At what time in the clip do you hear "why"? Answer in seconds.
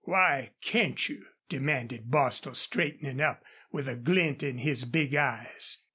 0.03-0.53